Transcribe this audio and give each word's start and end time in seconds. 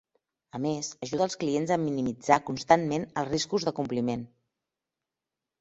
A 0.59 0.59
més, 0.61 0.87
ajuda 1.07 1.27
els 1.29 1.35
clients 1.43 1.73
a 1.75 1.77
minimitzar 1.83 2.39
constantment 2.47 3.05
els 3.23 3.31
riscos 3.35 3.69
de 3.69 3.75
compliment. 3.81 4.25